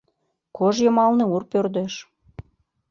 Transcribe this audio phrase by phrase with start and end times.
[0.57, 1.93] Кож йымалне ур пӧрдеш